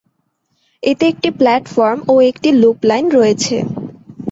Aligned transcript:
এতে 0.83 1.03
একটি 1.07 1.29
প্ল্যাটফর্ম 1.39 1.99
ও 2.07 2.15
একটি 2.29 2.49
লুপ 2.61 2.79
লাইন 2.89 3.05
রয়েছে। 3.17 3.55